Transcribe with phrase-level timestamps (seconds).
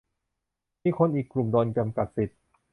[0.83, 2.39] มีคนอีกกลุ่มโดนจำกัดสิทธิ์